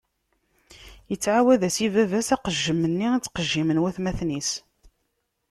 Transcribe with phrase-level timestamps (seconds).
[1.13, 4.49] Ittɛawad-as i baba-s aqejjem-nni i ttqejjimen watmaten-is.